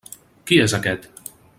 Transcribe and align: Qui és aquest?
Qui 0.51 0.57
és 0.63 0.75
aquest? 0.79 1.09